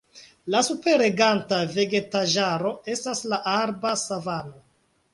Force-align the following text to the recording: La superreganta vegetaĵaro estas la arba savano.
La 0.53 0.61
superreganta 0.67 1.59
vegetaĵaro 1.77 2.75
estas 2.97 3.25
la 3.35 3.43
arba 3.55 3.97
savano. 4.09 4.61